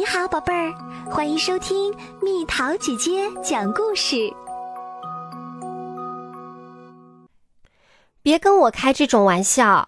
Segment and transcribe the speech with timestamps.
[0.00, 0.72] 你好，宝贝儿，
[1.10, 4.32] 欢迎收听蜜桃姐姐讲故事。
[8.22, 9.86] 别跟我开这种玩笑。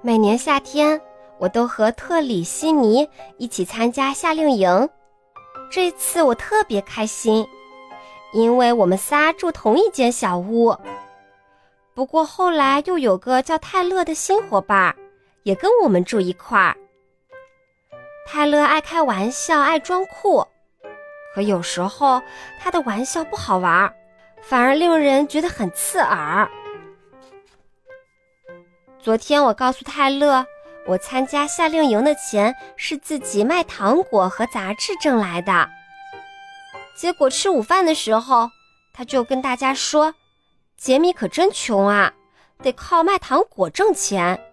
[0.00, 0.98] 每年夏天，
[1.36, 3.06] 我都和特里、西尼
[3.36, 4.88] 一起参加夏令营。
[5.70, 7.46] 这次我特别开心，
[8.32, 10.74] 因为我们仨住同一间小屋。
[11.92, 14.96] 不过后来又有个叫泰勒的新伙伴，
[15.42, 16.74] 也跟我们住一块儿。
[18.28, 20.44] 泰勒爱开玩笑，爱装酷，
[21.32, 22.20] 可有时候
[22.58, 23.94] 他的玩笑不好玩，
[24.42, 26.50] 反而令人觉得很刺耳。
[28.98, 30.44] 昨天我告诉泰勒，
[30.88, 35.70] 我参加夏令营的钱是自己卖糖果和杂志挣来的。
[36.96, 38.50] 结果吃午饭的时候，
[38.92, 40.12] 他就跟大家说
[40.76, 42.12] ：“杰米可真穷啊，
[42.60, 44.52] 得靠卖糖果挣钱。”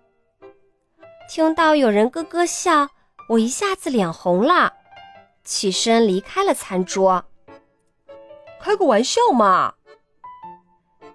[1.27, 2.87] 听到有人咯咯笑。
[3.29, 4.73] 我一下子脸红了，
[5.43, 7.23] 起身离开了餐桌。
[8.59, 9.73] 开个玩笑嘛！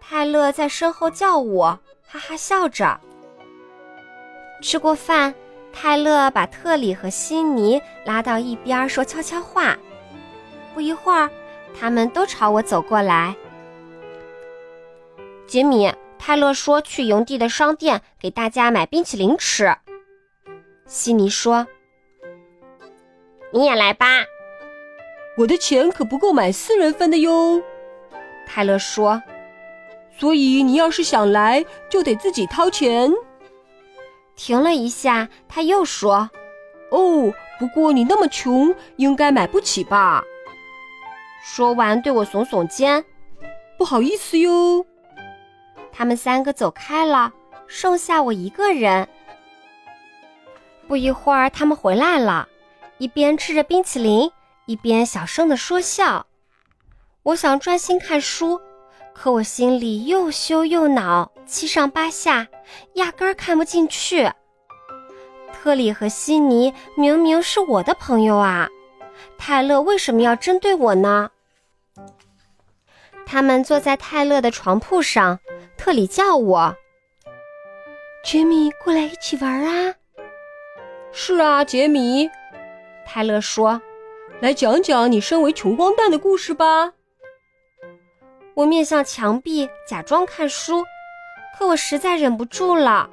[0.01, 2.99] 泰勒在身后叫我，哈哈笑着。
[4.63, 5.35] 吃过饭，
[5.73, 9.77] 泰勒把特里和悉尼拉到一边说悄悄话。
[10.75, 11.31] 不一会儿，
[11.79, 13.37] 他们都朝我走过来。
[15.47, 19.77] 杰米，泰勒说去营地的商店给大家买冰淇淋吃。
[20.87, 21.67] 悉尼说。
[23.51, 24.07] 你也来吧，
[25.37, 27.63] 我的钱可不够买四人份的哟。
[28.47, 29.23] 泰勒说
[30.19, 33.11] ：“所以你要是想来，就得自己掏钱。”
[34.37, 36.31] 停了一下，他又说
[36.93, 40.23] ：“哦，不过你那么穷，应该买不起吧？”
[41.43, 43.05] 说完，对我耸耸肩
[43.79, 44.85] ：“不好意思哟。”
[45.91, 47.33] 他们三个走开了，
[47.67, 49.09] 剩下我一个人。
[50.87, 52.49] 不一会儿，他们回来了。
[52.99, 54.31] 一边吃着冰淇淋，
[54.67, 56.27] 一边小声的说笑。
[57.23, 58.61] 我想专心看书，
[59.15, 62.49] 可我心里又羞又恼，七上八下，
[62.95, 64.31] 压根儿看不进去。
[65.53, 68.69] 特里和悉尼明明是我的朋友啊，
[69.37, 71.31] 泰勒为什么要针对我呢？
[73.27, 75.39] 他们坐在泰勒的床铺上，
[75.77, 76.75] 特里叫我
[78.25, 79.95] ：“杰米，过来一起玩啊
[81.13, 82.31] ！”“是啊，杰米。”
[83.11, 83.81] 泰勒说
[84.39, 86.93] ：“来讲讲你身为穷光蛋的故事吧。”
[88.53, 90.85] 我面向墙壁，假装看书，
[91.57, 93.09] 可我实在忍不住了，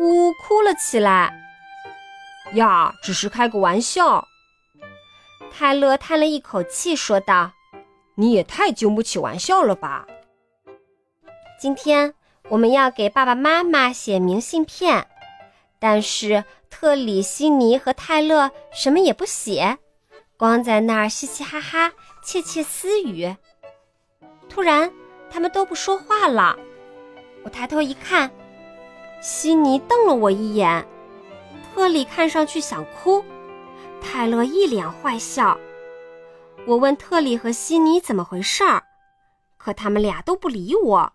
[0.00, 1.32] 呜呜哭了起来。
[2.54, 4.26] 呀，只是开个玩笑。
[5.52, 7.52] 泰勒叹了一口气，说道
[8.16, 10.08] ：“你也太经不起玩笑了吧？”
[11.56, 12.14] 今天
[12.48, 15.06] 我们要给爸爸妈妈写明信片，
[15.78, 16.42] 但是。
[16.78, 19.78] 特里、西尼和泰勒什么也不写，
[20.36, 21.90] 光在那儿嘻嘻哈哈、
[22.22, 23.34] 窃窃私语。
[24.46, 24.92] 突然，
[25.30, 26.54] 他们都不说话了。
[27.42, 28.30] 我抬头一看，
[29.22, 30.86] 西尼瞪了我一眼，
[31.64, 33.24] 特里看上去想哭，
[34.02, 35.58] 泰勒一脸坏笑。
[36.66, 38.82] 我问特里和西尼怎么回事儿，
[39.56, 41.10] 可他们俩都不理我。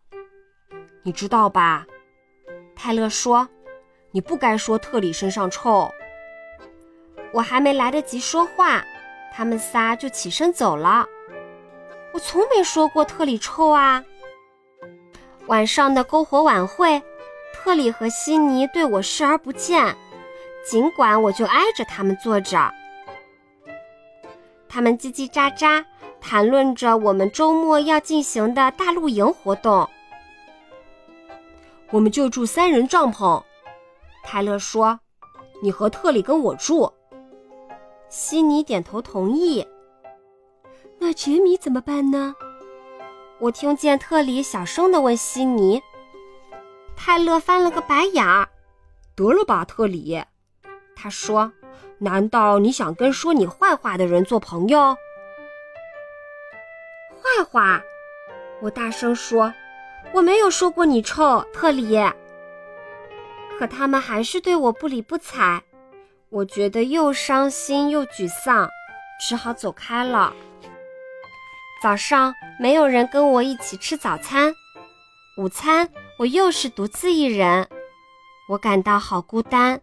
[1.03, 1.85] 你知道吧？
[2.75, 3.47] 泰勒说。
[4.11, 5.91] 你不该说特里身上臭。
[7.31, 8.83] 我还没来得及说话，
[9.33, 11.05] 他们仨就起身走了。
[12.13, 14.03] 我从没说过特里臭啊。
[15.47, 17.01] 晚上的篝火晚会，
[17.53, 19.95] 特里和悉尼对我视而不见，
[20.65, 22.71] 尽管我就挨着他们坐着。
[24.67, 25.83] 他们叽叽喳喳
[26.19, 29.89] 谈论着我们周末要进行的大露营活动。
[31.89, 33.41] 我们就住三人帐篷。
[34.23, 34.99] 泰勒说
[35.61, 36.91] ：“你和特里跟我住。”
[38.09, 39.67] 悉尼点头同意。
[40.99, 42.35] 那杰米怎么办呢？
[43.39, 45.81] 我听见特里小声的问悉尼。
[46.95, 48.47] 泰勒翻了个白眼儿
[49.15, 50.23] ：“得了吧，特里。”
[50.95, 51.51] 他说
[51.97, 54.95] ：“难道你想跟说你坏话的人做朋友？”
[57.17, 57.81] 坏话！
[58.61, 59.51] 我大声说
[60.13, 61.97] ：“我没有说过你臭，特里。”
[63.61, 65.61] 可他们还是对我不理不睬，
[66.29, 68.67] 我觉得又伤心又沮丧，
[69.19, 70.33] 只好走开了。
[71.79, 74.51] 早上没有人跟我一起吃早餐，
[75.37, 75.87] 午餐
[76.17, 77.69] 我又是独自一人，
[78.49, 79.79] 我感到好孤单。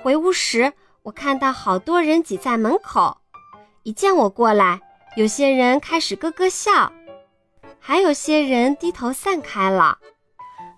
[0.00, 3.18] 回屋时，我看到好多人挤在门口，
[3.82, 4.80] 一见我过来，
[5.16, 6.92] 有些人开始咯咯笑，
[7.80, 9.98] 还有些人低头散开了。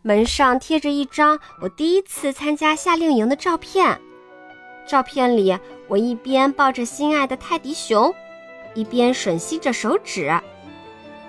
[0.03, 4.01] 门上贴着一张我第一次参加夏令营的照片，
[4.87, 5.59] 照片里，
[5.89, 8.15] 我一边抱着心爱的泰迪熊，
[8.75, 10.33] 一边吮吸着手指。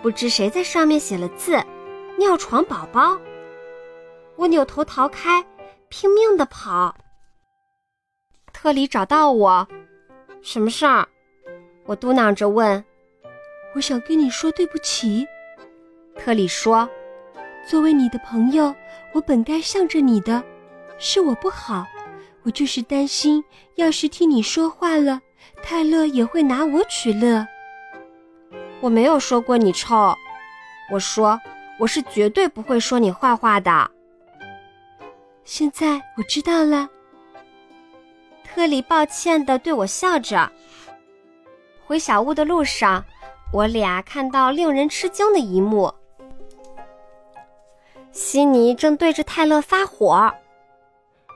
[0.02, 1.62] 不知谁在上面写了字
[2.18, 3.20] ：“尿床宝宝。”
[4.38, 5.46] 我扭头逃开，
[5.90, 6.96] 拼命的跑。
[8.54, 9.68] 特里找到我，
[10.42, 11.08] 什么事儿？
[11.86, 12.84] 我嘟囔着问。
[13.76, 15.28] 我想跟你说对不起，
[16.18, 16.90] 特里说。
[17.66, 18.74] 作为你的朋友，
[19.14, 20.44] 我本该向着你的，
[20.98, 21.86] 是我不好。
[22.44, 23.44] 我就是担心，
[23.76, 25.22] 要是替你说话了，
[25.62, 27.46] 泰勒也会拿我取乐。
[28.80, 30.16] 我没有说过你臭，
[30.92, 31.40] 我说
[31.80, 33.90] 我是绝对不会说你坏话的。
[35.46, 36.90] 现在我知道了。
[38.44, 40.52] 特里抱歉的对我笑着。
[41.86, 43.06] 回小屋的路上，
[43.54, 45.94] 我俩看到令人吃惊的一幕：
[48.22, 50.32] 悉尼正对着泰勒发火。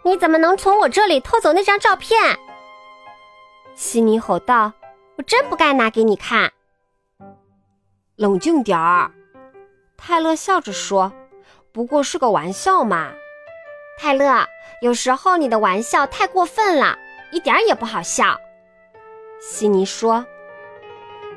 [0.03, 2.37] 你怎么能从我这里偷走那张照片？
[3.73, 4.71] 悉尼吼道
[5.17, 6.53] ：“我真不该拿给你看。”
[8.15, 9.11] 冷静点儿，
[9.97, 11.11] 泰勒笑着说
[11.73, 13.11] ：“不过是个玩笑嘛。”
[13.97, 14.45] 泰勒，
[14.81, 16.95] 有时候你的玩笑太过分了，
[17.31, 18.39] 一点也不好笑。”
[19.41, 20.23] 悉尼说。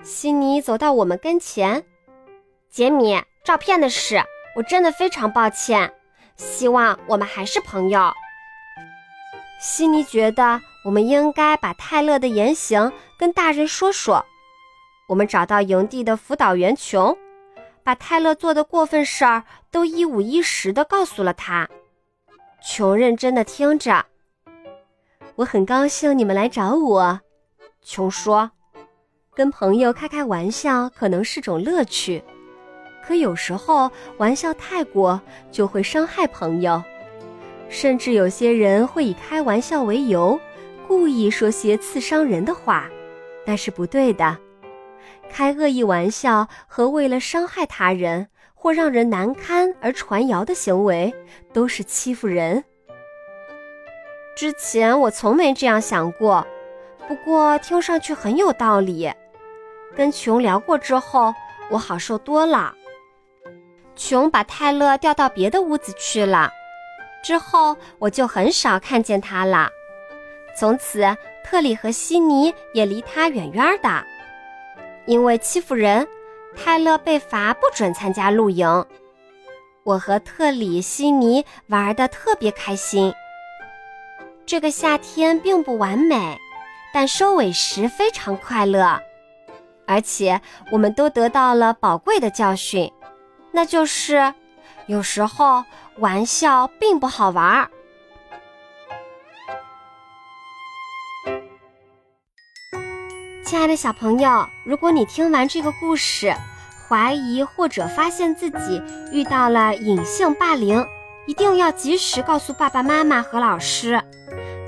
[0.02, 1.84] 悉尼走到我们跟前
[2.70, 4.22] ：“杰米，照片的事，
[4.54, 5.92] 我真的非常抱歉。
[6.36, 8.12] 希望我们还是朋友。”
[9.60, 14.24] 悉尼觉得我们应该把泰勒的言行跟大人说说。
[15.08, 17.16] 我们找到营地的辅导员琼，
[17.82, 21.68] 把泰勒做的过分事儿都一五一十的告诉了他。
[22.62, 24.04] 琼认真的听着。
[25.36, 27.20] 我很高兴你们来找我，
[27.82, 28.50] 琼说。
[29.34, 32.22] 跟朋友开开玩笑可能是种乐趣，
[33.08, 35.18] 可有时候玩笑太过
[35.50, 36.82] 就会伤害朋友。
[37.70, 40.38] 甚至有些人会以开玩笑为由，
[40.86, 42.86] 故意说些刺伤人的话，
[43.46, 44.36] 那是不对的。
[45.30, 51.10] 开恶意玩笑和为了伤害他人或让人难堪而传谣的行为，
[51.54, 52.62] 都是欺负人。
[54.36, 56.46] 之前我从没这样想过，
[57.08, 59.10] 不过听上去很有道理。
[59.96, 61.34] 跟琼聊过之后，
[61.70, 62.74] 我好受多了。
[63.98, 66.50] 琼把泰勒调到别的屋子去了。
[67.22, 69.68] 之后我就很少看见他了。
[70.56, 71.04] 从此，
[71.44, 74.04] 特里和悉尼也离他远远的。
[75.06, 76.06] 因为欺负人，
[76.56, 78.86] 泰勒被罚不准参加露营。
[79.84, 83.12] 我和特里、悉尼玩的特别开心。
[84.44, 86.38] 这个夏天并不完美，
[86.92, 89.00] 但收尾时非常快乐。
[89.86, 90.40] 而且，
[90.70, 92.92] 我们都得到了宝贵的教训，
[93.52, 94.34] 那就是。
[94.86, 95.62] 有时候
[95.98, 97.70] 玩笑并不好玩儿。
[103.44, 106.34] 亲爱的小朋友，如果你听完这个故事，
[106.88, 110.82] 怀疑或者发现自己遇到了隐性霸凌，
[111.26, 114.02] 一定要及时告诉爸爸妈妈和老师，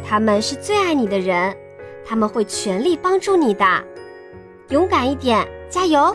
[0.07, 1.57] 他们是最爱你的人，
[2.07, 3.65] 他们会全力帮助你的。
[4.69, 6.15] 勇敢一点，加油！